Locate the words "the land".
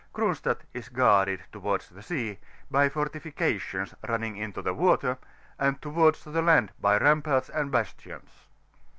6.23-6.71